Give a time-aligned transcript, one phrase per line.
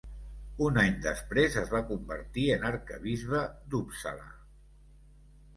[0.67, 3.43] Un any després es va convertir en arquebisbe
[3.75, 4.29] d'Uppsala.